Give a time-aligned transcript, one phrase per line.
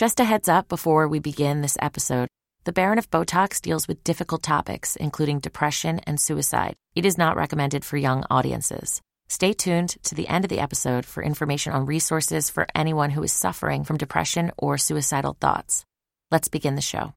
[0.00, 2.26] Just a heads up before we begin this episode
[2.64, 6.74] The Baron of Botox deals with difficult topics, including depression and suicide.
[6.94, 9.02] It is not recommended for young audiences.
[9.28, 13.22] Stay tuned to the end of the episode for information on resources for anyone who
[13.22, 15.84] is suffering from depression or suicidal thoughts.
[16.30, 17.12] Let's begin the show.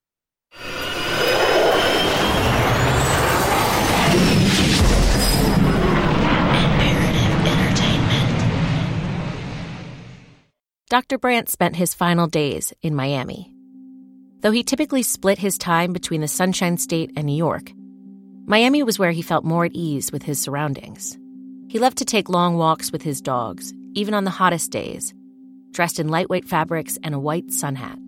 [10.94, 11.18] Dr.
[11.18, 13.52] Brandt spent his final days in Miami.
[14.42, 17.72] Though he typically split his time between the Sunshine State and New York,
[18.46, 21.18] Miami was where he felt more at ease with his surroundings.
[21.66, 25.12] He loved to take long walks with his dogs, even on the hottest days,
[25.72, 27.98] dressed in lightweight fabrics and a white sun hat.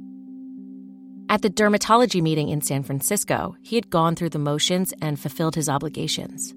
[1.29, 5.57] At the dermatology meeting in San Francisco, he had gone through the motions and fulfilled
[5.57, 6.55] his obligations.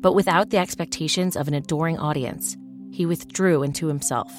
[0.00, 2.56] But without the expectations of an adoring audience,
[2.92, 4.32] he withdrew into himself.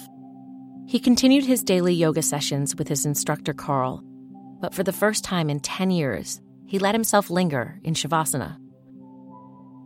[0.88, 4.02] He continued his daily yoga sessions with his instructor Carl,
[4.62, 8.57] but for the first time in 10 years, he let himself linger in Shavasana.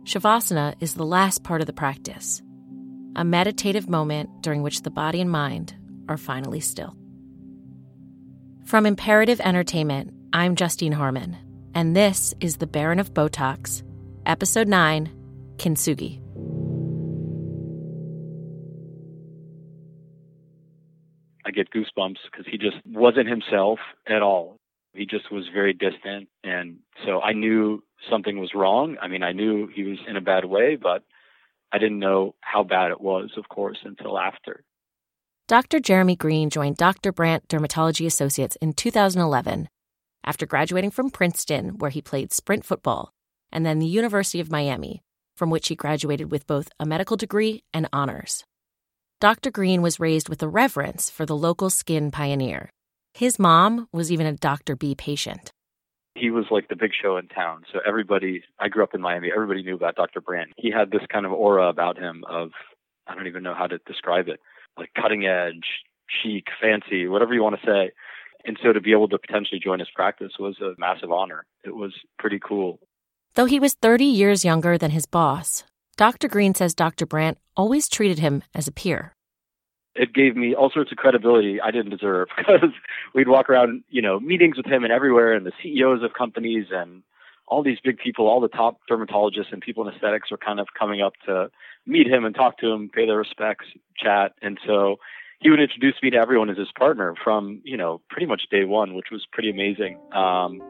[0.04, 2.40] Shavasana is the last part of the practice,
[3.16, 5.74] a meditative moment during which the body and mind
[6.08, 6.96] are finally still.
[8.64, 11.36] From Imperative Entertainment, I'm Justine Harman,
[11.74, 13.82] and this is The Baron of Botox,
[14.24, 15.10] Episode 9
[15.56, 16.21] Kintsugi.
[21.52, 24.56] Get goosebumps because he just wasn't himself at all.
[24.94, 26.28] He just was very distant.
[26.44, 28.96] And so I knew something was wrong.
[29.00, 31.02] I mean, I knew he was in a bad way, but
[31.72, 34.64] I didn't know how bad it was, of course, until after.
[35.48, 35.80] Dr.
[35.80, 37.12] Jeremy Green joined Dr.
[37.12, 39.68] Brandt Dermatology Associates in 2011
[40.24, 43.12] after graduating from Princeton, where he played sprint football,
[43.50, 45.02] and then the University of Miami,
[45.36, 48.44] from which he graduated with both a medical degree and honors.
[49.22, 49.52] Dr.
[49.52, 52.70] Green was raised with a reverence for the local skin pioneer.
[53.14, 54.74] His mom was even a Dr.
[54.74, 55.52] B patient.
[56.16, 57.62] He was like the big show in town.
[57.72, 60.20] So everybody, I grew up in Miami, everybody knew about Dr.
[60.20, 60.50] Brandt.
[60.56, 62.50] He had this kind of aura about him of,
[63.06, 64.40] I don't even know how to describe it,
[64.76, 65.66] like cutting edge,
[66.08, 67.92] chic, fancy, whatever you want to say.
[68.44, 71.46] And so to be able to potentially join his practice was a massive honor.
[71.64, 72.80] It was pretty cool.
[73.36, 75.62] Though he was 30 years younger than his boss,
[76.02, 76.26] Dr.
[76.26, 77.06] Green says Dr.
[77.06, 79.12] Brandt always treated him as a peer.
[79.94, 82.70] It gave me all sorts of credibility I didn't deserve because
[83.14, 86.66] we'd walk around, you know, meetings with him and everywhere, and the CEOs of companies
[86.72, 87.04] and
[87.46, 90.66] all these big people, all the top dermatologists and people in aesthetics were kind of
[90.76, 91.52] coming up to
[91.86, 94.32] meet him and talk to him, pay their respects, chat.
[94.42, 94.96] And so
[95.38, 98.64] he would introduce me to everyone as his partner from, you know, pretty much day
[98.64, 100.00] one, which was pretty amazing.
[100.12, 100.60] Um,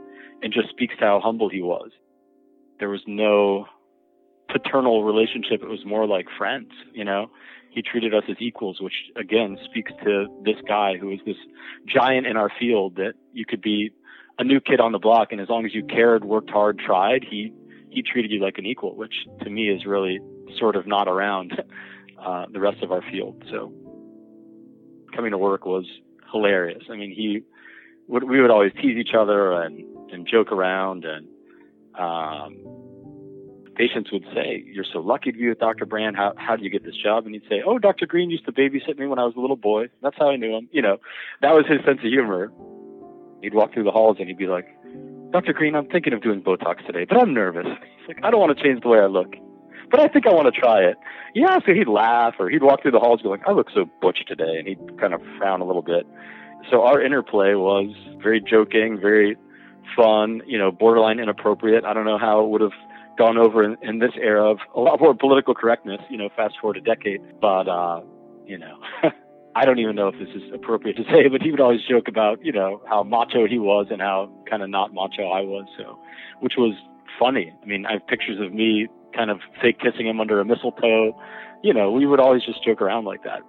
[0.43, 1.91] and just speaks to how humble he was.
[2.81, 3.65] There was no
[4.53, 5.63] paternal relationship.
[5.63, 7.31] It was more like friends, you know.
[7.71, 11.37] He treated us as equals, which again speaks to this guy who is this
[11.87, 13.93] giant in our field that you could be
[14.39, 17.25] a new kid on the block and as long as you cared, worked hard, tried,
[17.29, 17.53] he
[17.91, 20.19] he treated you like an equal, which to me is really
[20.59, 21.63] sort of not around
[22.25, 23.43] uh, the rest of our field.
[23.51, 23.73] So
[25.15, 25.87] coming to work was
[26.31, 26.85] hilarious.
[26.91, 27.43] I mean, he
[28.09, 31.29] we would always tease each other and, and joke around and,
[31.99, 32.92] um,
[33.75, 35.87] patients would say, You're so lucky to be with Dr.
[35.87, 36.17] Brandt.
[36.17, 37.27] How, how do you get this job?
[37.27, 38.07] And he'd say, Oh, Dr.
[38.07, 39.89] Green used to babysit me when I was a little boy.
[40.03, 40.69] That's how I knew him.
[40.73, 40.99] You know,
[41.41, 42.53] that was his sense of humor.
[43.43, 44.67] He'd walk through the halls and he'd be like,
[45.33, 45.53] Dr.
[45.53, 47.67] Green, I'm thinking of doing Botox today, but I'm nervous.
[47.99, 49.35] He's like, I don't want to change the way I look,
[49.91, 50.97] but I think I want to try it.
[51.35, 53.69] Yeah, so he'd laugh or he'd walk through the halls and be like, I look
[53.75, 54.59] so butch today.
[54.59, 56.07] And he'd kind of frown a little bit.
[56.71, 59.37] So our interplay was very joking, very
[59.97, 61.85] fun, you know, borderline inappropriate.
[61.85, 62.73] I don't know how it would have
[63.23, 66.55] gone over in, in this era of a lot more political correctness, you know, fast
[66.61, 67.21] forward a decade.
[67.41, 68.01] But, uh,
[68.47, 68.79] you know,
[69.55, 72.09] I don't even know if this is appropriate to say, but he would always joke
[72.09, 75.67] about, you know, how macho he was and how kind of not macho I was.
[75.79, 75.97] So,
[76.41, 76.75] which was
[77.21, 77.53] funny.
[77.63, 81.17] I mean, I have pictures of me kind of fake kissing him under a mistletoe.
[81.63, 83.43] You know, we would always just joke around like that.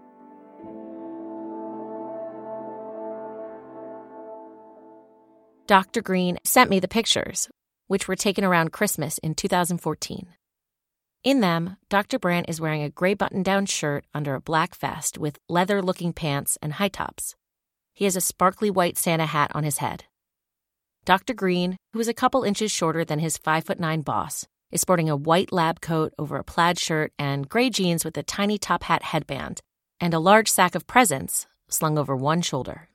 [5.65, 6.03] Dr.
[6.03, 7.49] Green sent me the pictures,
[7.87, 10.27] which were taken around Christmas in 2014.
[11.23, 12.19] In them, Dr.
[12.19, 16.11] Brandt is wearing a gray button down shirt under a black vest with leather looking
[16.11, 17.35] pants and high tops.
[17.93, 20.03] He has a sparkly white Santa hat on his head.
[21.05, 21.33] Dr.
[21.33, 25.09] Green, who is a couple inches shorter than his 5 foot 9 boss, is sporting
[25.09, 28.83] a white lab coat over a plaid shirt and gray jeans with a tiny top
[28.83, 29.61] hat headband
[30.01, 32.89] and a large sack of presents slung over one shoulder.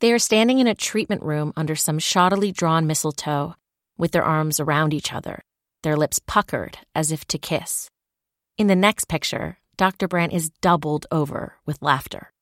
[0.00, 3.54] They are standing in a treatment room under some shoddily drawn mistletoe
[3.98, 5.42] with their arms around each other,
[5.82, 7.90] their lips puckered as if to kiss.
[8.56, 10.08] In the next picture, Dr.
[10.08, 12.32] Brandt is doubled over with laughter.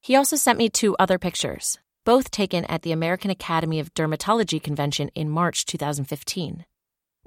[0.00, 4.62] He also sent me two other pictures, both taken at the American Academy of Dermatology
[4.62, 6.64] convention in March 2015.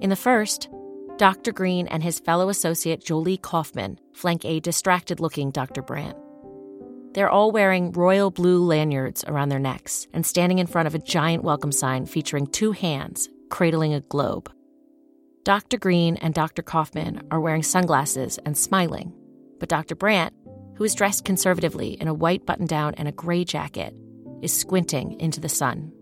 [0.00, 0.68] In the first,
[1.16, 1.52] Dr.
[1.52, 5.80] Green and his fellow associate Jolie Kaufman flank a distracted looking Dr.
[5.80, 6.18] Brandt.
[7.14, 10.98] They're all wearing royal blue lanyards around their necks and standing in front of a
[10.98, 14.50] giant welcome sign featuring two hands cradling a globe.
[15.44, 15.78] Dr.
[15.78, 16.62] Green and Dr.
[16.62, 19.12] Kaufman are wearing sunglasses and smiling,
[19.60, 19.94] but Dr.
[19.94, 20.34] Brandt,
[20.76, 23.94] who is dressed conservatively in a white button down and a gray jacket,
[24.42, 25.92] is squinting into the sun.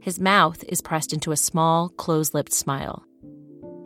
[0.00, 3.02] His mouth is pressed into a small, close lipped smile.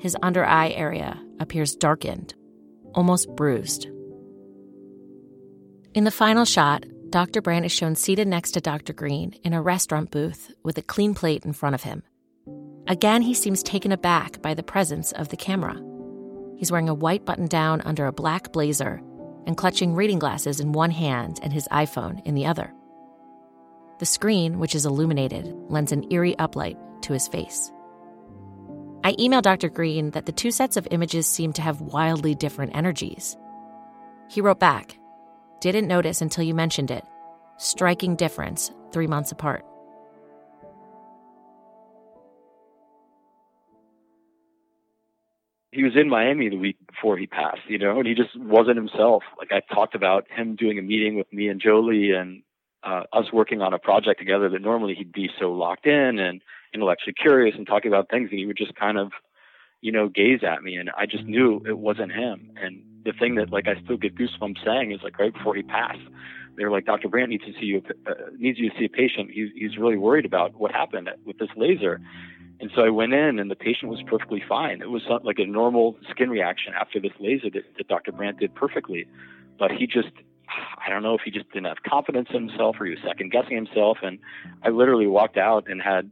[0.00, 2.34] His under eye area appears darkened,
[2.94, 3.87] almost bruised.
[5.98, 7.42] In the final shot, Dr.
[7.42, 8.92] Brandt is shown seated next to Dr.
[8.92, 12.04] Green in a restaurant booth with a clean plate in front of him.
[12.86, 15.74] Again, he seems taken aback by the presence of the camera.
[16.56, 19.02] He's wearing a white button down under a black blazer
[19.44, 22.72] and clutching reading glasses in one hand and his iPhone in the other.
[23.98, 27.72] The screen, which is illuminated, lends an eerie uplight to his face.
[29.02, 29.68] I emailed Dr.
[29.68, 33.36] Green that the two sets of images seem to have wildly different energies.
[34.28, 34.97] He wrote back
[35.60, 37.05] didn't notice until you mentioned it.
[37.56, 39.64] Striking difference, three months apart.
[45.70, 48.76] He was in Miami the week before he passed, you know, and he just wasn't
[48.76, 49.22] himself.
[49.38, 52.43] Like I talked about him doing a meeting with me and Jolie and
[52.82, 56.40] uh, us working on a project together that normally he'd be so locked in and
[56.72, 59.12] intellectually curious and talking about things and he would just kind of,
[59.81, 62.52] you know, gaze at me and I just knew it wasn't him.
[62.60, 65.62] And the thing that like I still get goosebumps saying is like right before he
[65.62, 66.00] passed,
[66.56, 67.08] they were like, Dr.
[67.08, 69.30] Brandt needs to see you, uh, needs you to see a patient.
[69.32, 72.00] He's he's really worried about what happened with this laser.
[72.60, 74.82] And so I went in, and the patient was perfectly fine.
[74.82, 78.10] It was like a normal skin reaction after this laser that, that Dr.
[78.10, 79.06] Brandt did perfectly.
[79.60, 80.10] But he just,
[80.84, 83.30] I don't know if he just didn't have confidence in himself or he was second
[83.30, 83.98] guessing himself.
[84.02, 84.18] And
[84.64, 86.10] I literally walked out and had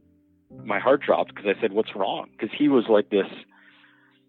[0.63, 3.27] my heart dropped because I said, "What's wrong?" Because he was like this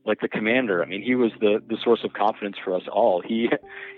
[0.08, 0.82] like the commander.
[0.82, 3.22] I mean, he was the the source of confidence for us all.
[3.24, 3.48] He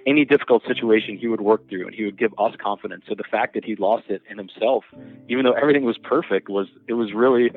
[0.06, 3.04] any difficult situation he would work through and he would give us confidence.
[3.08, 4.84] So the fact that he lost it in himself,
[5.28, 7.50] even though everything was perfect, was it was really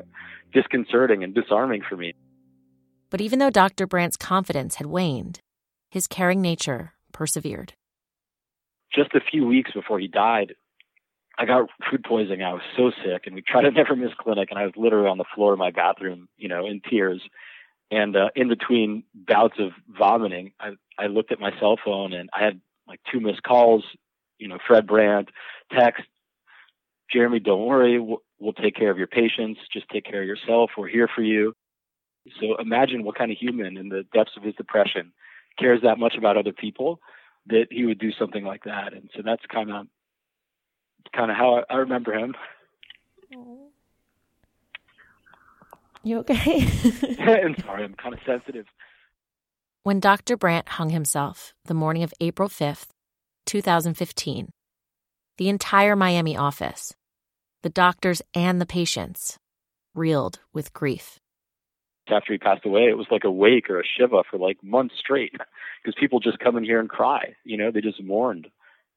[0.52, 2.14] disconcerting and disarming for me.
[3.10, 3.86] But even though Dr.
[3.86, 5.40] Brandt's confidence had waned,
[5.90, 7.74] his caring nature persevered.
[8.92, 10.54] Just a few weeks before he died,
[11.38, 12.42] I got food poisoning.
[12.42, 15.08] I was so sick, and we tried to never miss clinic, and I was literally
[15.08, 17.22] on the floor of my bathroom, you know, in tears.
[17.90, 22.30] And uh, in between bouts of vomiting, I, I looked at my cell phone and
[22.32, 23.84] I had like two missed calls.
[24.38, 25.30] You know, Fred Brandt
[25.76, 26.02] text,
[27.12, 29.60] Jeremy, don't worry, we'll, we'll take care of your patients.
[29.72, 30.70] Just take care of yourself.
[30.76, 31.54] We're here for you.
[32.40, 35.12] So imagine what kind of human in the depths of his depression
[35.58, 37.00] cares that much about other people
[37.46, 38.94] that he would do something like that.
[38.94, 39.86] And so that's kind of
[41.14, 42.34] kind of how I, I remember him.
[46.04, 46.66] You okay?
[47.18, 48.66] I'm sorry, I'm kind of sensitive.
[49.82, 50.36] When Dr.
[50.36, 52.88] Brandt hung himself the morning of April 5th,
[53.46, 54.50] 2015,
[55.38, 56.94] the entire Miami office,
[57.62, 59.38] the doctors and the patients,
[59.94, 61.18] reeled with grief.
[62.08, 64.94] After he passed away, it was like a wake or a shiva for like months
[64.98, 67.34] straight because people just come in here and cry.
[67.44, 68.48] You know, they just mourned.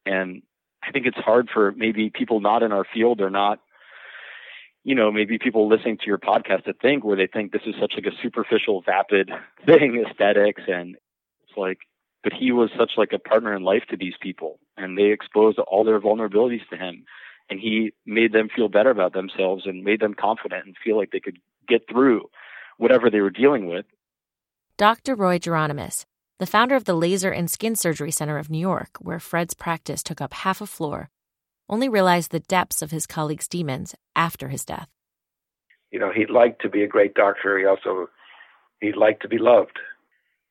[0.06, 0.42] And
[0.84, 3.60] I think it's hard for maybe people not in our field or not
[4.88, 7.76] you know, maybe people listening to your podcast to think where they think this is
[7.78, 9.30] such like a superficial, vapid
[9.66, 10.96] thing, aesthetics, and
[11.44, 11.80] it's like,
[12.24, 15.60] but he was such like a partner in life to these people, and they exposed
[15.60, 17.04] all their vulnerabilities to him,
[17.50, 21.12] and he made them feel better about themselves and made them confident and feel like
[21.12, 22.30] they could get through
[22.78, 23.86] whatever they were dealing with.
[24.78, 25.16] Dr.
[25.16, 26.06] Roy Geronemus,
[26.40, 30.02] the founder of the Laser and Skin Surgery Center of New York, where Fred's practice
[30.02, 31.10] took up half a floor,
[31.70, 34.88] only realized the depths of his colleagues' demons after his death.
[35.92, 37.58] You know, he liked to be a great doctor.
[37.58, 38.10] He also
[38.82, 39.80] he liked to be loved.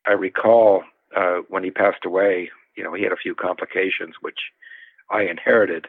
[0.07, 0.83] I recall
[1.17, 4.39] uh, when he passed away, you know, he had a few complications which
[5.11, 5.87] I inherited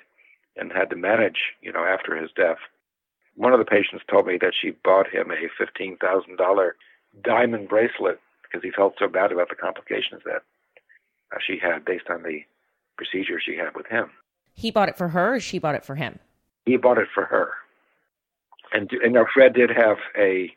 [0.56, 2.58] and had to manage, you know, after his death.
[3.36, 6.70] One of the patients told me that she bought him a $15,000
[7.24, 10.44] diamond bracelet because he felt so bad about the complications that
[11.34, 12.42] uh, she had based on the
[12.98, 14.10] procedure she had with him.
[14.58, 16.18] He bought it for her, or she bought it for him?
[16.66, 17.52] He bought it for her.
[18.74, 20.52] And and now Fred did have a,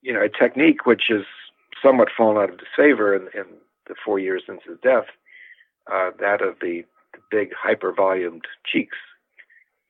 [0.00, 1.24] you know, a technique which is
[1.84, 3.44] somewhat fallen out of disfavor in, in
[3.86, 5.04] the four years since his death,
[5.92, 8.96] uh, that of the, the big hyper-volumed cheeks,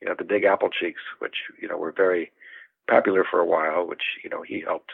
[0.01, 2.29] you know, the big apple cheeks, which you know were very
[2.89, 4.91] popular for a while, which you know he helped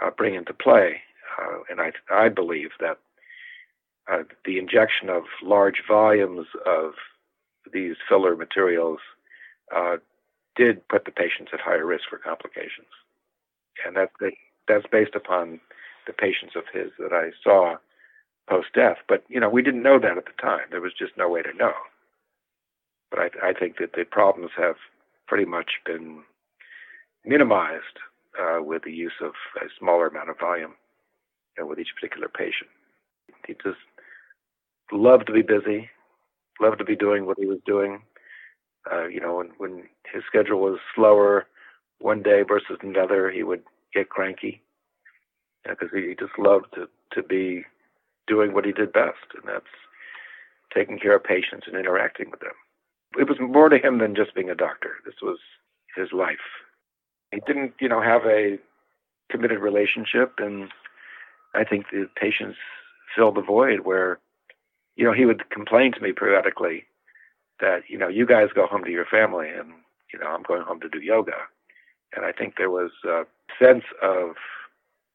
[0.00, 1.00] uh, bring into play.
[1.36, 2.98] Uh, and I I believe that
[4.10, 6.92] uh, the injection of large volumes of
[7.72, 8.98] these filler materials
[9.74, 9.96] uh,
[10.56, 12.88] did put the patients at higher risk for complications,
[13.86, 14.12] and that's
[14.68, 15.60] that's based upon
[16.06, 17.76] the patients of his that I saw
[18.48, 18.98] post death.
[19.08, 20.68] But you know, we didn't know that at the time.
[20.70, 21.72] There was just no way to know.
[23.10, 24.76] But I, I think that the problems have
[25.26, 26.22] pretty much been
[27.24, 27.98] minimized
[28.40, 30.74] uh, with the use of a smaller amount of volume
[31.56, 32.70] you know, with each particular patient.
[33.46, 33.78] He just
[34.92, 35.88] loved to be busy,
[36.60, 38.02] loved to be doing what he was doing.
[38.90, 41.46] Uh, you know, when, when his schedule was slower
[42.00, 43.62] one day versus another, he would
[43.94, 44.62] get cranky
[45.68, 47.64] because know, he just loved to, to be
[48.26, 49.64] doing what he did best, and that's
[50.74, 52.52] taking care of patients and interacting with them.
[53.18, 54.96] It was more to him than just being a doctor.
[55.04, 55.38] This was
[55.96, 56.36] his life.
[57.32, 58.58] He didn't, you know, have a
[59.30, 60.70] committed relationship, and
[61.54, 62.58] I think the patients
[63.14, 64.18] filled the void where,
[64.96, 66.84] you know, he would complain to me periodically
[67.60, 69.72] that, you know, you guys go home to your family, and
[70.12, 71.32] you know, I'm going home to do yoga,
[72.14, 73.24] and I think there was a
[73.62, 74.36] sense of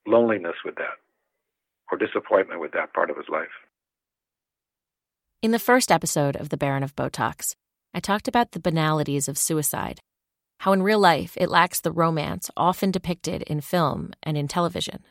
[0.05, 0.98] loneliness with that
[1.91, 3.48] or disappointment with that part of his life.
[5.41, 7.55] In the first episode of The Baron of Botox,
[7.93, 10.00] I talked about the banalities of suicide,
[10.59, 15.03] how in real life it lacks the romance often depicted in film and in television.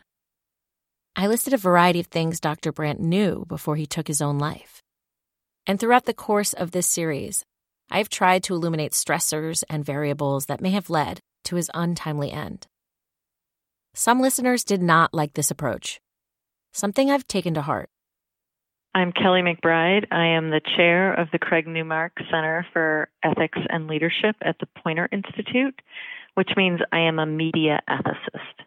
[1.18, 2.70] I listed a variety of things Dr.
[2.70, 4.82] Brandt knew before he took his own life.
[5.66, 7.44] And throughout the course of this series,
[7.90, 12.30] I have tried to illuminate stressors and variables that may have led to his untimely
[12.30, 12.68] end.
[13.94, 16.00] Some listeners did not like this approach,
[16.72, 17.90] something I've taken to heart.
[18.94, 20.06] I'm Kelly McBride.
[20.12, 24.68] I am the chair of the Craig Newmark Center for Ethics and Leadership at the
[24.84, 25.82] Poynter Institute,
[26.34, 28.62] which means I am a media ethicist.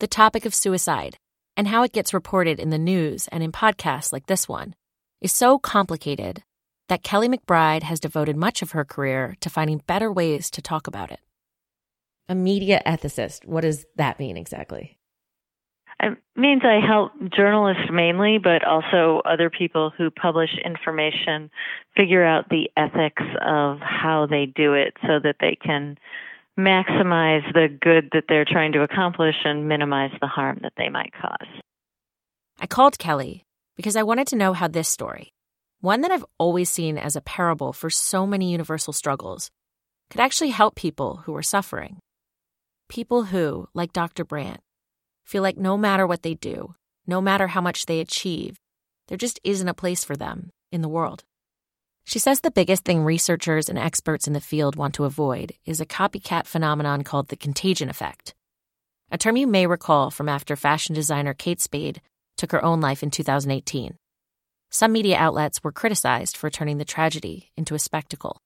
[0.00, 1.16] The topic of suicide
[1.56, 4.74] and how it gets reported in the news and in podcasts like this one
[5.20, 6.42] is so complicated
[6.88, 10.86] that Kelly McBride has devoted much of her career to finding better ways to talk
[10.86, 11.20] about it.
[12.28, 14.98] A media ethicist, what does that mean exactly?
[16.02, 21.50] It means I help journalists mainly, but also other people who publish information
[21.96, 25.98] figure out the ethics of how they do it so that they can
[26.58, 31.12] maximize the good that they're trying to accomplish and minimize the harm that they might
[31.12, 31.48] cause.
[32.58, 33.44] I called Kelly
[33.76, 35.32] because I wanted to know how this story,
[35.80, 39.50] one that I've always seen as a parable for so many universal struggles,
[40.10, 41.98] could actually help people who are suffering.
[42.88, 44.24] People who, like Dr.
[44.24, 44.60] Brandt,
[45.24, 46.74] feel like no matter what they do,
[47.06, 48.58] no matter how much they achieve,
[49.08, 51.24] there just isn't a place for them in the world.
[52.04, 55.80] She says the biggest thing researchers and experts in the field want to avoid is
[55.80, 58.34] a copycat phenomenon called the contagion effect,
[59.10, 62.00] a term you may recall from after fashion designer Kate Spade
[62.36, 63.96] took her own life in 2018.
[64.70, 68.40] Some media outlets were criticized for turning the tragedy into a spectacle.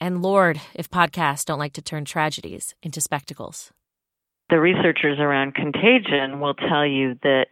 [0.00, 3.72] And Lord, if podcasts don't like to turn tragedies into spectacles
[4.52, 7.46] the researchers around contagion will tell you that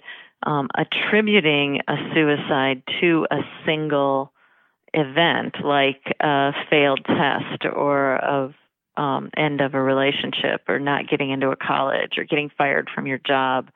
[0.46, 4.34] um, attributing a suicide to a single
[4.94, 8.52] event, like a failed test or of
[8.96, 13.06] um, end of a relationship, or not getting into a college, or getting fired from
[13.06, 13.70] your job,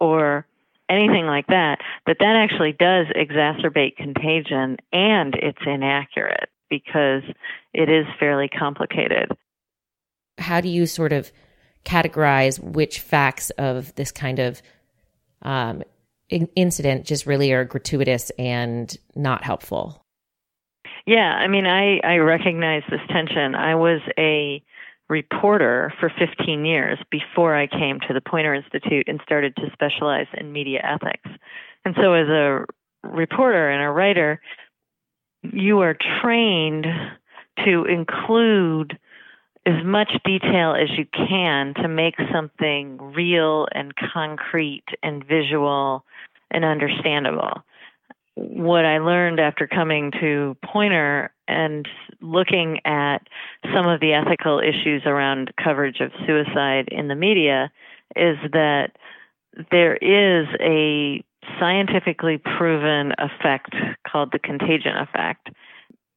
[0.00, 0.46] or
[0.88, 7.22] anything like that, that that actually does exacerbate contagion, and it's inaccurate because
[7.72, 9.30] it is fairly complicated.
[10.38, 11.30] How do you sort of
[11.84, 14.60] categorize which facts of this kind of
[15.42, 15.82] um,
[16.28, 20.04] incident just really are gratuitous and not helpful.
[21.06, 23.54] Yeah, I mean, I, I recognize this tension.
[23.54, 24.62] I was a
[25.08, 30.26] reporter for 15 years before I came to the Poynter Institute and started to specialize
[30.34, 31.30] in media ethics.
[31.84, 32.64] And so, as a
[33.04, 34.40] reporter and a writer,
[35.42, 36.86] you are trained
[37.64, 38.98] to include
[39.64, 46.04] as much detail as you can to make something real and concrete and visual
[46.50, 47.62] and understandable.
[48.36, 51.88] What I learned after coming to Poynter and
[52.20, 53.18] looking at
[53.74, 57.70] some of the ethical issues around coverage of suicide in the media
[58.14, 58.90] is that
[59.70, 61.24] there is a
[61.58, 63.74] scientifically proven effect
[64.06, 65.48] called the contagion effect.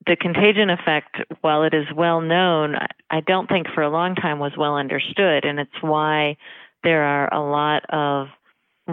[0.05, 2.75] The contagion effect, while it is well known,
[3.09, 6.35] I don't think for a long time was well understood, and it's why
[6.83, 8.27] there are a lot of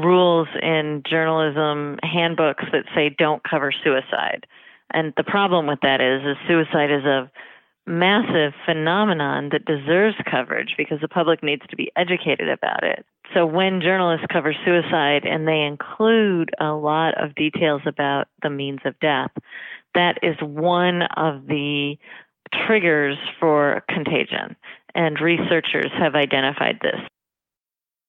[0.03, 4.47] rules in journalism handbooks that say don't cover suicide.
[4.93, 7.31] And the problem with that is, is suicide is a
[7.87, 13.07] massive phenomenon that deserves coverage because the public needs to be educated about it.
[13.35, 18.81] So when journalists cover suicide and they include a lot of details about the means
[18.85, 19.31] of death,
[19.95, 21.97] that is one of the
[22.67, 24.57] triggers for contagion.
[24.95, 27.01] And researchers have identified this.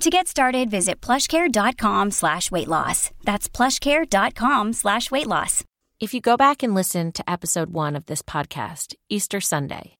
[0.00, 3.10] To get started, visit plushcare.com slash weight loss.
[3.22, 5.64] That's plushcare.com slash weight loss.
[6.00, 9.96] If you go back and listen to episode one of this podcast, Easter Sunday,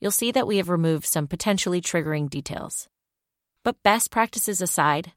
[0.00, 2.88] you'll see that we have removed some potentially triggering details.
[3.62, 5.12] But best practices aside,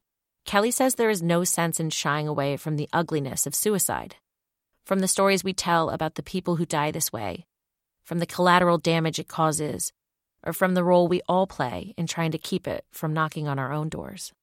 [0.46, 4.18] Kelly says there is no sense in shying away from the ugliness of suicide,
[4.86, 7.46] from the stories we tell about the people who die this way,
[8.04, 9.92] from the collateral damage it causes,
[10.46, 13.60] or from the role we all play in trying to keep it from knocking on
[13.60, 14.34] our own doors.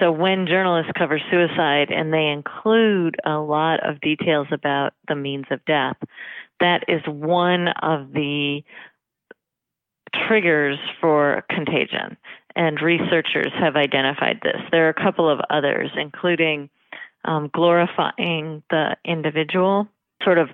[0.00, 5.46] So when journalists cover suicide and they include a lot of details about the means
[5.50, 5.96] of death,
[6.60, 8.62] that is one of the
[10.26, 12.16] triggers for contagion.
[12.54, 14.60] And researchers have identified this.
[14.70, 16.70] There are a couple of others, including
[17.24, 19.88] um, glorifying the individual,
[20.22, 20.48] sort of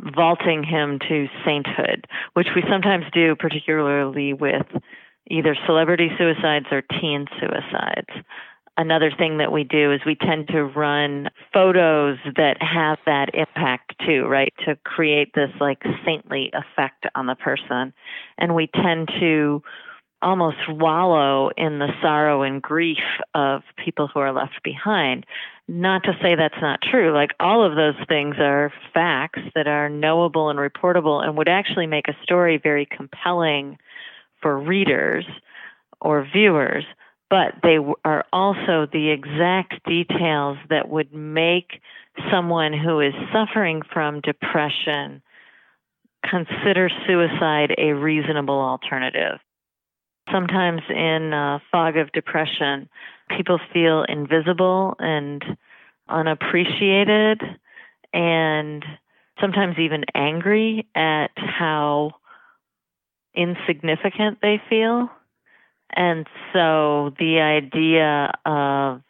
[0.00, 4.66] vaulting him to sainthood, which we sometimes do, particularly with
[5.30, 8.24] either celebrity suicides or teen suicides.
[8.78, 13.94] Another thing that we do is we tend to run photos that have that impact
[14.06, 14.52] too, right?
[14.66, 17.94] To create this like saintly effect on the person.
[18.36, 19.62] And we tend to
[20.20, 22.98] almost wallow in the sorrow and grief
[23.34, 25.24] of people who are left behind.
[25.68, 27.12] Not to say that's not true.
[27.12, 31.86] Like all of those things are facts that are knowable and reportable and would actually
[31.86, 33.78] make a story very compelling
[34.40, 35.26] for readers
[36.00, 36.84] or viewers.
[37.28, 41.80] But they are also the exact details that would make
[42.30, 45.22] someone who is suffering from depression
[46.28, 49.38] consider suicide a reasonable alternative.
[50.32, 52.88] Sometimes in a fog of depression,
[53.28, 55.42] people feel invisible and
[56.08, 57.40] unappreciated
[58.12, 58.84] and
[59.40, 62.12] sometimes even angry at how
[63.34, 65.10] insignificant they feel.
[65.94, 69.02] And so the idea of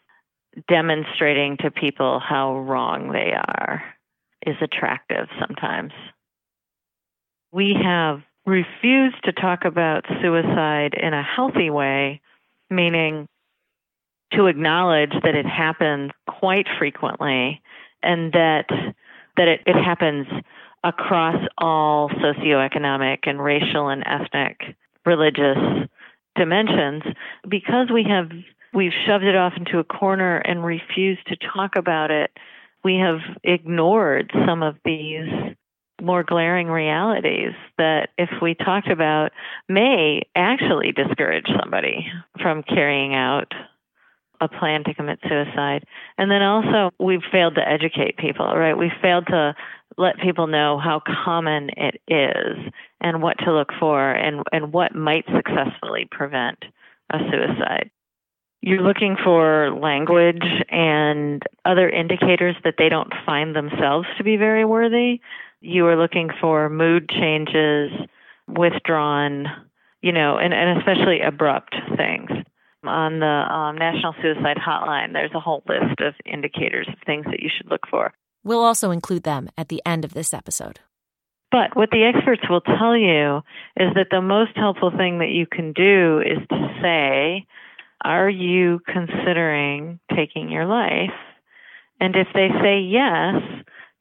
[0.69, 3.83] demonstrating to people how wrong they are
[4.45, 5.93] is attractive sometimes.
[7.53, 12.21] We have refused to talk about suicide in a healthy way,
[12.71, 13.29] meaning
[14.33, 17.63] to acknowledge that it happens quite frequently
[18.03, 18.67] and that
[19.37, 20.27] that it, it happens
[20.83, 25.59] across all socioeconomic and racial and ethnic religious
[26.37, 27.03] dimensions.
[27.49, 28.31] Because we have
[28.73, 32.31] we've shoved it off into a corner and refused to talk about it
[32.87, 35.29] we have ignored some of these
[36.01, 39.33] more glaring realities that if we talked about
[39.69, 42.07] may actually discourage somebody
[42.41, 43.53] from carrying out
[44.41, 45.85] a plan to commit suicide.
[46.19, 48.77] And then also we've failed to educate people, right?
[48.77, 49.55] We've failed to
[49.99, 54.95] let people know how common it is and what to look for and, and what
[54.95, 56.65] might successfully prevent
[57.11, 57.91] a suicide.
[58.63, 64.65] You're looking for language and other indicators that they don't find themselves to be very
[64.65, 65.21] worthy
[65.61, 67.91] you are looking for mood changes,
[68.47, 69.47] withdrawn,
[70.03, 72.31] you know, and, and especially abrupt things.
[72.89, 77.41] On the um, National Suicide Hotline, there's a whole list of indicators of things that
[77.41, 78.13] you should look for.
[78.45, 80.81] We'll also include them at the end of this episode.
[81.51, 83.43] But what the experts will tell you
[83.77, 87.47] is that the most helpful thing that you can do is to say,
[88.05, 91.15] Are you considering taking your life?
[92.01, 93.43] And if they say yes,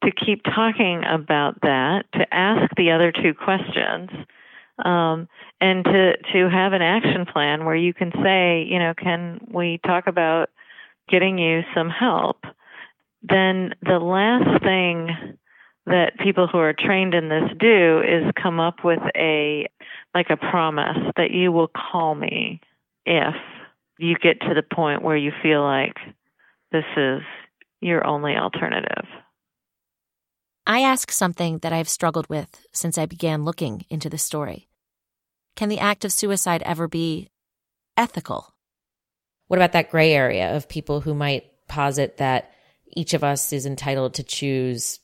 [0.04, 4.10] to keep talking about that, to ask the other two questions,
[4.84, 5.28] um,
[5.62, 9.80] and to to have an action plan where you can say, you know, can we
[9.86, 10.50] talk about
[11.10, 12.44] getting you some help?
[13.22, 15.38] Then the last thing
[15.86, 19.68] that people who are trained in this do is come up with a
[20.14, 22.60] like a promise that you will call me
[23.06, 23.36] if
[23.98, 25.96] you get to the point where you feel like
[26.72, 27.22] this is
[27.82, 29.06] your only alternative.
[30.68, 34.68] I ask something that I've struggled with since I began looking into the story.
[35.56, 37.30] Can the act of suicide ever be
[37.96, 38.56] ethical?
[39.48, 42.52] What about that gray area of people who might posit that
[42.96, 45.00] each of us is entitled to choose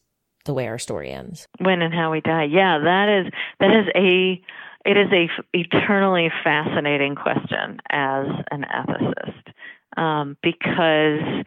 [0.45, 1.47] the way our story ends?
[1.59, 2.47] When and how we die.
[2.51, 4.41] Yeah, that is that is a
[4.83, 11.45] it is a f- eternally fascinating question as an ethicist um, because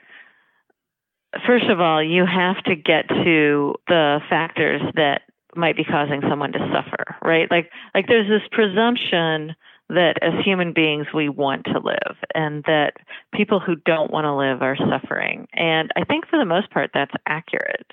[1.47, 5.23] first of all, you have to get to the factors that
[5.57, 7.51] might be causing someone to suffer, right?
[7.51, 9.55] Like like there's this presumption
[9.91, 12.95] that as human beings we want to live and that
[13.35, 15.47] people who don't want to live are suffering.
[15.53, 17.87] And I think for the most part that's accurate.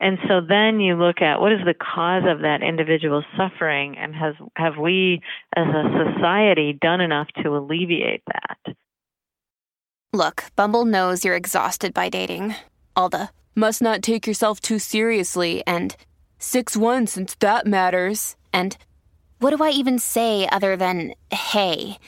[0.00, 4.14] And so then you look at what is the cause of that individual suffering and
[4.14, 5.22] has have we
[5.56, 8.74] as a society done enough to alleviate that?
[10.12, 12.54] Look, Bumble knows you're exhausted by dating.
[12.96, 15.96] All the must not take yourself too seriously and
[16.38, 18.36] 6 1 since that matters.
[18.52, 18.76] And
[19.38, 21.98] what do I even say other than hey?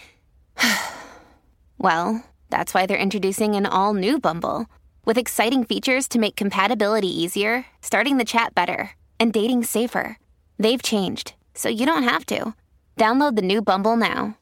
[1.78, 4.66] well, that's why they're introducing an all new Bumble
[5.04, 10.18] with exciting features to make compatibility easier, starting the chat better, and dating safer.
[10.58, 12.54] They've changed, so you don't have to.
[12.96, 14.36] Download the new Bumble now.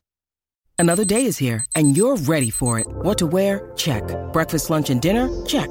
[0.78, 2.86] Another day is here, and you're ready for it.
[2.88, 3.70] What to wear?
[3.76, 4.02] Check.
[4.32, 5.28] Breakfast, lunch, and dinner?
[5.46, 5.70] Check.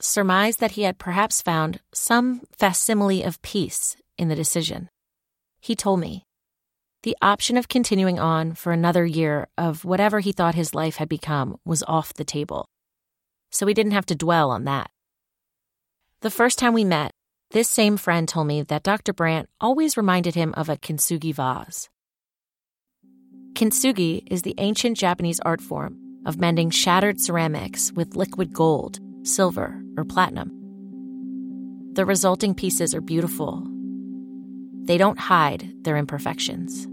[0.00, 4.88] surmised that he had perhaps found some facsimile of peace in the decision.
[5.60, 6.24] He told me
[7.02, 11.08] the option of continuing on for another year of whatever he thought his life had
[11.08, 12.66] become was off the table.
[13.50, 14.90] So he didn't have to dwell on that.
[16.20, 17.12] The first time we met,
[17.50, 19.12] this same friend told me that Dr.
[19.12, 21.88] Brandt always reminded him of a kintsugi vase.
[23.54, 29.80] Kintsugi is the ancient Japanese art form of mending shattered ceramics with liquid gold, silver,
[29.96, 30.50] or platinum.
[31.92, 33.66] The resulting pieces are beautiful.
[34.84, 36.86] They don't hide their imperfections.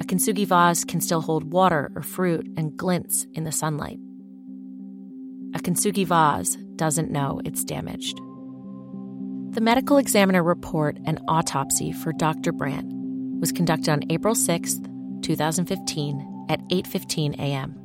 [0.00, 3.98] A kintsugi vase can still hold water or fruit and glints in the sunlight.
[5.54, 8.20] A kintsugi vase doesn't know it's damaged.
[9.50, 12.50] The medical examiner report and autopsy for Dr.
[12.50, 12.90] Brandt
[13.38, 14.80] was conducted on April 6,
[15.22, 17.83] 2015 at 8:15 a.m.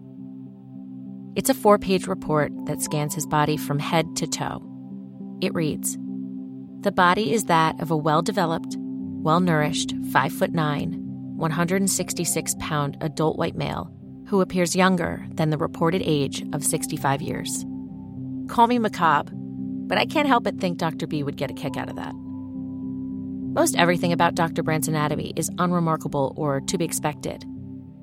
[1.35, 4.61] It's a four-page report that scans his body from head to toe.
[5.41, 5.97] It reads:
[6.81, 10.93] The body is that of a well-developed, well-nourished, 5 foot 9,
[11.37, 13.91] 166 pound adult white male
[14.27, 17.65] who appears younger than the reported age of 65 years.
[18.47, 21.07] Call me macabre, but I can't help but think Dr.
[21.07, 22.13] B would get a kick out of that.
[22.13, 24.61] Most everything about Dr.
[24.61, 27.43] Brandt's anatomy is unremarkable or to be expected.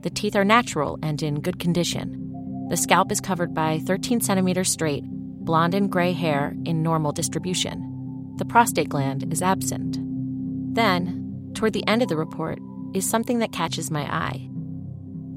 [0.02, 2.25] The teeth are natural and in good condition.
[2.68, 8.34] The scalp is covered by 13 centimeters straight, blonde and gray hair in normal distribution.
[8.38, 9.98] The prostate gland is absent.
[10.74, 12.58] Then, toward the end of the report,
[12.92, 14.48] is something that catches my eye.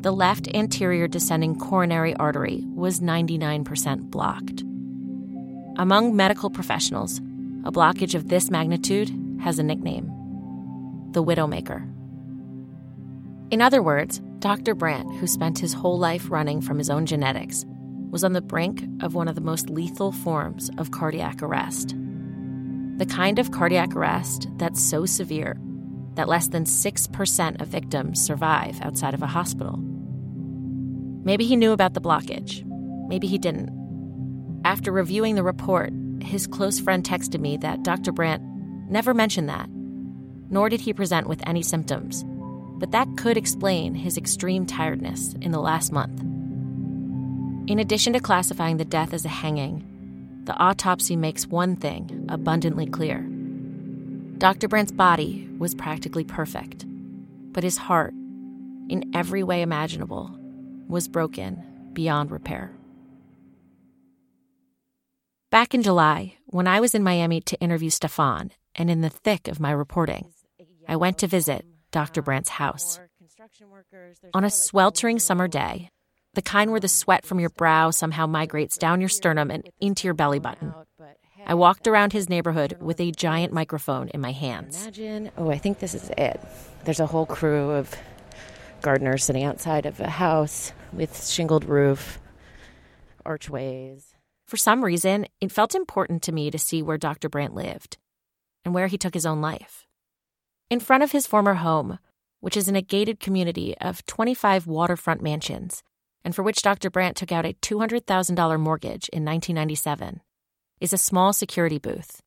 [0.01, 4.63] The left anterior descending coronary artery was 99% blocked.
[5.77, 7.19] Among medical professionals,
[7.63, 9.11] a blockage of this magnitude
[9.41, 10.15] has a nickname
[11.11, 11.81] the Widowmaker.
[13.51, 14.73] In other words, Dr.
[14.73, 17.65] Brandt, who spent his whole life running from his own genetics,
[18.09, 21.93] was on the brink of one of the most lethal forms of cardiac arrest.
[22.97, 25.57] The kind of cardiac arrest that's so severe
[26.15, 29.77] that less than 6% of victims survive outside of a hospital.
[29.77, 32.65] Maybe he knew about the blockage.
[33.09, 34.61] Maybe he didn't.
[34.63, 38.13] After reviewing the report, his close friend texted me that Dr.
[38.13, 38.43] Brandt
[38.89, 39.69] never mentioned that,
[40.49, 42.23] nor did he present with any symptoms.
[42.79, 46.21] But that could explain his extreme tiredness in the last month.
[47.69, 49.85] In addition to classifying the death as a hanging,
[50.45, 53.19] the autopsy makes one thing abundantly clear.
[54.39, 54.67] Dr.
[54.67, 56.85] Brandt's body was practically perfect,
[57.51, 58.13] but his heart,
[58.89, 60.31] in every way imaginable,
[60.87, 62.71] was broken beyond repair.
[65.51, 69.47] Back in July, when I was in Miami to interview Stefan and in the thick
[69.47, 70.31] of my reporting,
[70.87, 72.21] I went to visit Dr.
[72.21, 72.99] Brandt's house.
[74.33, 75.89] On a sweltering summer day,
[76.33, 80.07] the kind where the sweat from your brow somehow migrates down your sternum and into
[80.07, 80.73] your belly button.
[81.45, 84.81] I walked around his neighborhood with a giant microphone in my hands.
[84.83, 86.39] Imagine, oh, I think this is it.
[86.83, 87.95] There's a whole crew of
[88.81, 92.19] gardeners sitting outside of a house with shingled roof,
[93.25, 94.13] archways.
[94.47, 97.29] For some reason, it felt important to me to see where Dr.
[97.29, 97.97] Brandt lived
[98.65, 99.87] and where he took his own life.
[100.69, 101.97] In front of his former home,
[102.41, 105.81] which is in a gated community of 25 waterfront mansions,
[106.23, 106.91] and for which Dr.
[106.91, 110.21] Brandt took out a $200,000 mortgage in 1997,
[110.79, 112.21] is a small security booth.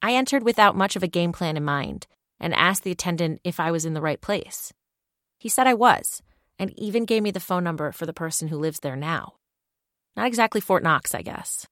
[0.00, 2.06] I entered without much of a game plan in mind
[2.38, 4.72] and asked the attendant if I was in the right place.
[5.38, 6.22] He said I was,
[6.60, 9.34] and even gave me the phone number for the person who lives there now.
[10.16, 11.66] Not exactly Fort Knox, I guess.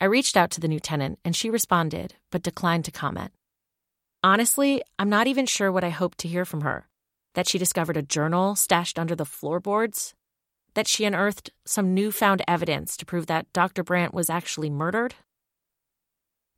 [0.00, 3.32] I reached out to the new tenant, and she responded, but declined to comment.
[4.22, 6.88] Honestly, I'm not even sure what I hoped to hear from her.
[7.34, 10.14] That she discovered a journal stashed under the floorboards?
[10.74, 13.84] That she unearthed some newfound evidence to prove that Dr.
[13.84, 15.14] Brandt was actually murdered?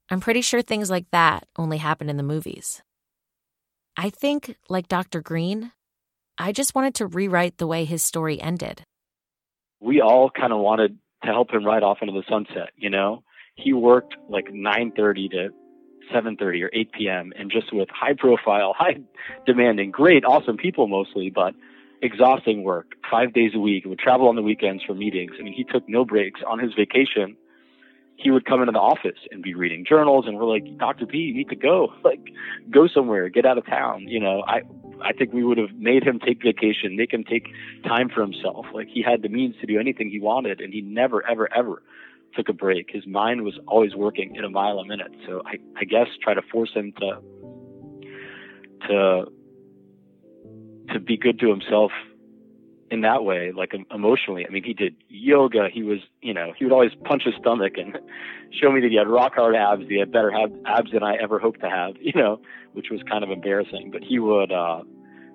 [0.09, 2.83] I'm pretty sure things like that only happen in the movies.
[3.97, 5.21] I think, like Dr.
[5.21, 5.73] Green,
[6.39, 8.83] I just wanted to rewrite the way his story ended.
[9.81, 13.23] We all kind of wanted to help him ride off into the sunset, you know?
[13.55, 15.49] He worked like 9:30 to
[16.13, 17.33] 7:30 or 8 p.m.
[17.37, 18.99] and just with high profile, high
[19.47, 21.55] demanding, great, awesome people mostly, but
[22.03, 25.33] exhausting work, 5 days a week, would travel on the weekends for meetings.
[25.39, 27.37] I mean, he took no breaks on his vacation
[28.23, 31.19] he would come into the office and be reading journals and we're like dr b
[31.19, 32.21] you need to go like
[32.71, 34.61] go somewhere get out of town you know i
[35.03, 37.47] i think we would have made him take vacation make him take
[37.85, 40.81] time for himself like he had the means to do anything he wanted and he
[40.81, 41.83] never ever ever
[42.35, 45.57] took a break his mind was always working at a mile a minute so i
[45.77, 47.19] i guess try to force him to
[48.87, 49.25] to
[50.93, 51.93] to be good to himself
[52.91, 54.45] in that way, like emotionally.
[54.47, 55.69] I mean, he did yoga.
[55.73, 57.97] He was, you know, he would always punch his stomach and
[58.61, 59.85] show me that he had rock hard abs.
[59.89, 60.33] He had better
[60.67, 62.41] abs than I ever hoped to have, you know,
[62.73, 63.91] which was kind of embarrassing.
[63.93, 64.83] But he would, uh,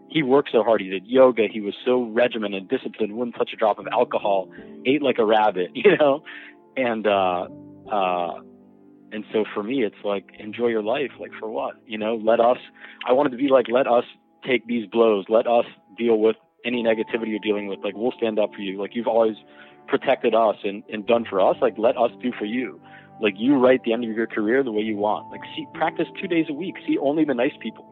[0.10, 0.82] he worked so hard.
[0.82, 1.48] He did yoga.
[1.52, 4.52] He was so regimented and disciplined, wouldn't touch a drop of alcohol,
[4.86, 6.24] ate like a rabbit, you know,
[6.78, 7.48] and, uh,
[7.92, 8.42] uh,
[9.12, 11.12] and so for me, it's like, enjoy your life.
[11.20, 11.76] Like for what?
[11.86, 12.58] You know, let us,
[13.08, 14.04] I wanted to be like, let us
[14.46, 15.26] take these blows.
[15.30, 15.66] Let us
[15.98, 16.36] deal with
[16.66, 18.80] any negativity you're dealing with, like we'll stand up for you.
[18.80, 19.36] Like you've always
[19.88, 22.82] protected us and, and done for us, like let us do for you.
[23.22, 25.32] Like you write the end of your career the way you want.
[25.32, 26.76] Like see practice two days a week.
[26.86, 27.90] See only the nice people.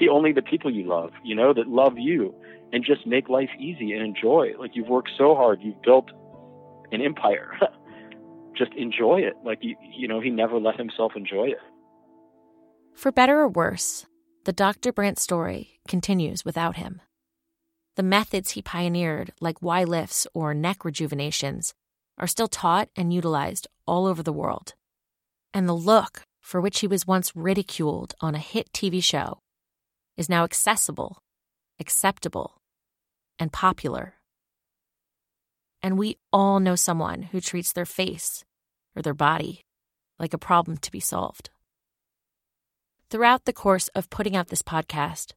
[0.00, 2.34] See only the people you love, you know, that love you
[2.72, 4.52] and just make life easy and enjoy.
[4.58, 6.10] Like you've worked so hard, you've built
[6.90, 7.52] an empire.
[8.56, 9.34] just enjoy it.
[9.44, 11.58] Like you you know, he never let himself enjoy it.
[12.94, 14.06] For better or worse,
[14.44, 14.92] the Dr.
[14.92, 17.00] Brandt story continues without him.
[17.96, 21.74] The methods he pioneered, like Y lifts or neck rejuvenations,
[22.18, 24.74] are still taught and utilized all over the world.
[25.52, 29.38] And the look for which he was once ridiculed on a hit TV show
[30.16, 31.18] is now accessible,
[31.80, 32.58] acceptable,
[33.38, 34.14] and popular.
[35.84, 38.44] And we all know someone who treats their face
[38.96, 39.62] or their body
[40.18, 41.50] like a problem to be solved.
[43.10, 45.34] Throughout the course of putting out this podcast,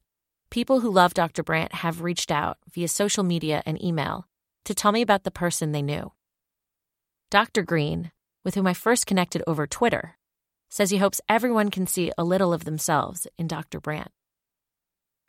[0.50, 1.42] People who love Dr.
[1.42, 4.26] Brandt have reached out via social media and email
[4.64, 6.12] to tell me about the person they knew.
[7.30, 7.62] Dr.
[7.62, 8.12] Green,
[8.44, 10.16] with whom I first connected over Twitter,
[10.70, 13.78] says he hopes everyone can see a little of themselves in Dr.
[13.78, 14.10] Brandt.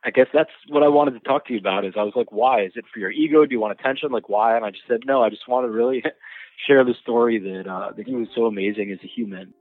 [0.03, 1.85] I guess that's what I wanted to talk to you about.
[1.85, 2.61] Is I was like, why?
[2.61, 3.45] Is it for your ego?
[3.45, 4.11] Do you want attention?
[4.11, 4.55] Like, why?
[4.55, 5.21] And I just said, no.
[5.21, 6.03] I just want to really
[6.67, 9.53] share the story that uh, that he was so amazing as a human,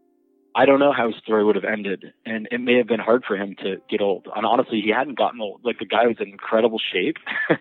[0.54, 3.24] I don't know how his story would have ended, and it may have been hard
[3.24, 4.26] for him to get old.
[4.34, 5.60] And honestly, he hadn't gotten old.
[5.62, 7.16] Like the guy was in incredible shape.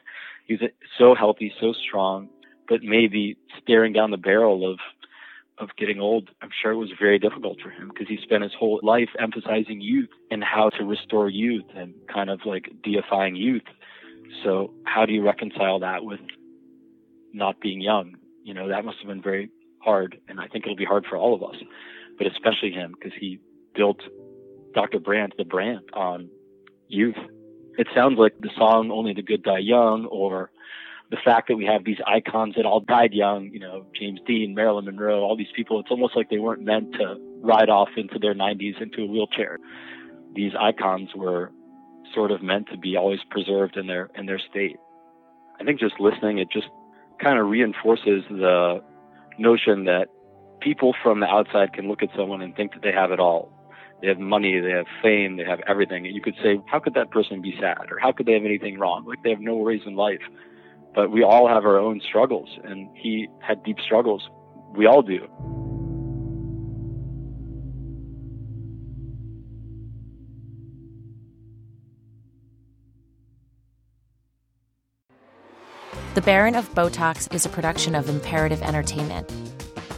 [0.48, 2.30] he was so healthy, so strong,
[2.68, 4.80] but maybe staring down the barrel of
[5.60, 8.54] of getting old, I'm sure it was very difficult for him because he spent his
[8.58, 13.64] whole life emphasizing youth and how to restore youth and kind of like deifying youth.
[14.44, 16.20] So how do you reconcile that with
[17.34, 18.18] not being young?
[18.44, 21.18] You know, that must have been very hard, and I think it'll be hard for
[21.18, 21.56] all of us
[22.18, 23.40] but especially him because he
[23.76, 24.00] built
[24.74, 25.00] Dr.
[25.00, 26.30] Brandt, the brand, on
[26.88, 27.16] youth.
[27.78, 30.52] It sounds like the song Only the Good Die Young or
[31.10, 34.54] the fact that we have these icons that all died young, you know, James Dean,
[34.54, 38.20] Marilyn Monroe, all these people, it's almost like they weren't meant to ride off into
[38.20, 39.58] their 90s into a wheelchair.
[40.36, 41.52] These icons were
[42.14, 44.78] sort of meant to be always preserved in their in their state.
[45.60, 46.68] I think just listening it just
[47.22, 48.82] kind of reinforces the
[49.40, 50.08] notion that
[50.62, 53.52] people from the outside can look at someone and think that they have it all.
[54.02, 56.06] they have money, they have fame, they have everything.
[56.06, 57.92] And you could say, how could that person be sad?
[57.92, 59.06] Or how could they have anything wrong?
[59.06, 60.22] Like they have no worries in life.
[60.98, 64.28] But we all have our own struggles, and he had deep struggles.
[64.76, 65.28] We all do.
[76.16, 79.32] The Baron of Botox is a production of Imperative Entertainment.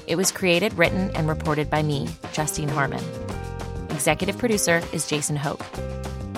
[0.05, 3.05] It was created, written, and reported by me, Justine Harman.
[3.91, 5.63] Executive producer is Jason Hoke.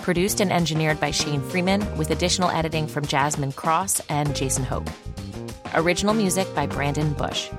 [0.01, 4.89] Produced and engineered by Shane Freeman, with additional editing from Jasmine Cross and Jason Hope.
[5.75, 7.49] Original music by Brandon Bush.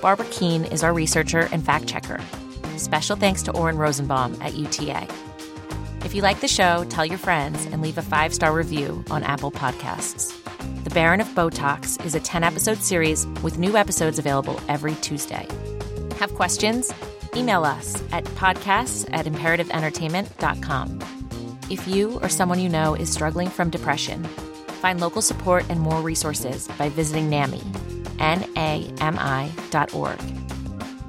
[0.00, 2.20] Barbara Keene is our researcher and fact checker.
[2.76, 5.08] Special thanks to Oren Rosenbaum at UTA.
[6.04, 9.24] If you like the show, tell your friends and leave a five star review on
[9.24, 10.32] Apple Podcasts.
[10.84, 15.48] The Baron of Botox is a 10 episode series with new episodes available every Tuesday.
[16.18, 16.92] Have questions?
[17.34, 21.15] Email us at podcasts at imperativeentertainment.com.
[21.68, 24.22] If you or someone you know is struggling from depression,
[24.80, 27.60] find local support and more resources by visiting NAMI,
[28.20, 30.20] N-A-M-I dot org.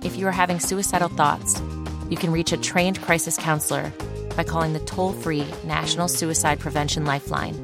[0.04, 1.62] If you are having suicidal thoughts,
[2.10, 3.93] you can reach a trained crisis counselor
[4.36, 7.56] by calling the toll-free National Suicide Prevention Lifeline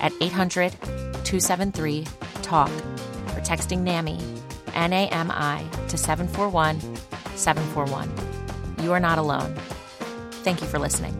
[0.00, 0.72] at 800
[1.22, 2.04] 273
[2.42, 4.18] TALK or texting NAMI,
[4.74, 6.80] N A M I, to 741
[7.36, 8.12] 741.
[8.82, 9.54] You are not alone.
[10.42, 11.14] Thank you for listening.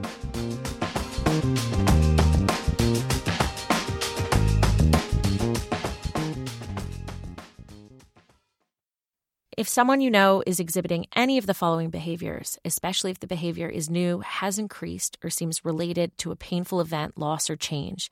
[9.60, 13.68] If someone you know is exhibiting any of the following behaviors, especially if the behavior
[13.68, 18.10] is new, has increased, or seems related to a painful event, loss, or change,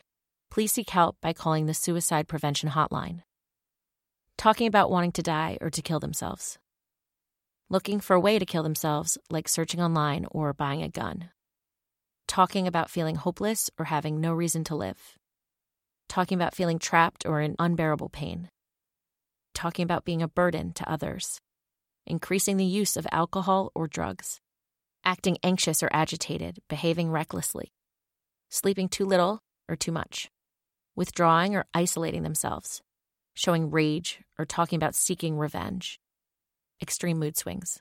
[0.50, 3.22] please seek help by calling the Suicide Prevention Hotline.
[4.37, 6.58] Talking about wanting to die or to kill themselves.
[7.70, 11.30] Looking for a way to kill themselves, like searching online or buying a gun.
[12.26, 15.16] Talking about feeling hopeless or having no reason to live.
[16.11, 18.50] Talking about feeling trapped or in unbearable pain.
[19.59, 21.40] Talking about being a burden to others.
[22.07, 24.40] Increasing the use of alcohol or drugs.
[25.05, 27.73] Acting anxious or agitated, behaving recklessly.
[28.51, 30.31] Sleeping too little or too much
[30.94, 32.83] withdrawing or isolating themselves,
[33.35, 35.99] showing rage, or talking about seeking revenge.
[36.81, 37.81] Extreme mood swings.